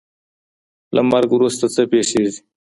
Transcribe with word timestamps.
له 0.95 1.01
مرګ 1.09 1.29
وروسته 1.33 1.65
څه 1.73 1.81
پیښیږي؟ 1.91 2.39